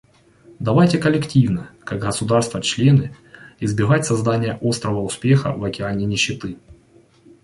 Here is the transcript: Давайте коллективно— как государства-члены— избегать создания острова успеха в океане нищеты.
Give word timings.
Давайте 0.57 0.97
коллективно— 0.97 1.69
как 1.83 1.99
государства-члены— 1.99 3.15
избегать 3.59 4.03
создания 4.03 4.57
острова 4.59 4.99
успеха 4.99 5.51
в 5.53 5.63
океане 5.63 6.07
нищеты. 6.07 6.57